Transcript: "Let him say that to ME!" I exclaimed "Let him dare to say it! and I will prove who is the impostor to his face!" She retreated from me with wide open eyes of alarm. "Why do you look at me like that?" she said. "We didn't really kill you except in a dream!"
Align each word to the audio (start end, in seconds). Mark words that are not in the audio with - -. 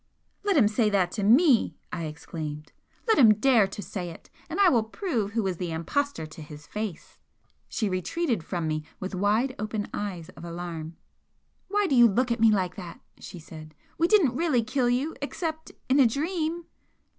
"Let 0.43 0.57
him 0.57 0.67
say 0.67 0.89
that 0.89 1.11
to 1.11 1.23
ME!" 1.23 1.75
I 1.93 2.05
exclaimed 2.05 2.71
"Let 3.07 3.19
him 3.19 3.35
dare 3.35 3.67
to 3.67 3.83
say 3.83 4.09
it! 4.09 4.31
and 4.49 4.59
I 4.59 4.67
will 4.67 4.81
prove 4.81 5.33
who 5.33 5.45
is 5.45 5.57
the 5.57 5.71
impostor 5.71 6.25
to 6.25 6.41
his 6.41 6.65
face!" 6.65 7.19
She 7.69 7.87
retreated 7.87 8.43
from 8.43 8.67
me 8.67 8.83
with 8.99 9.13
wide 9.13 9.53
open 9.59 9.87
eyes 9.93 10.29
of 10.29 10.43
alarm. 10.43 10.97
"Why 11.67 11.85
do 11.85 11.93
you 11.93 12.07
look 12.07 12.31
at 12.31 12.39
me 12.39 12.49
like 12.49 12.77
that?" 12.77 12.99
she 13.19 13.37
said. 13.37 13.75
"We 13.99 14.07
didn't 14.07 14.35
really 14.35 14.63
kill 14.63 14.89
you 14.89 15.15
except 15.21 15.71
in 15.87 15.99
a 15.99 16.07
dream!" 16.07 16.65